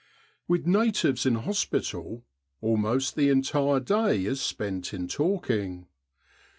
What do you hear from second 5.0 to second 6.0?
talking.